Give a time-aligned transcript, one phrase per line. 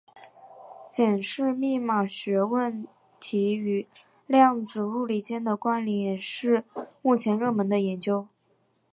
[0.89, 2.87] 检视密码学问
[3.19, 3.87] 题与
[4.25, 6.63] 量子物理间的关连也是
[7.03, 8.27] 目前热门的研究。